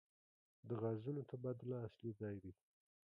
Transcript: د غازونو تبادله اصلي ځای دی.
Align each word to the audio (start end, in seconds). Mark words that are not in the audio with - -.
د 0.67 0.69
غازونو 0.81 1.21
تبادله 1.31 1.75
اصلي 1.87 2.11
ځای 2.19 2.35
دی. 2.43 2.51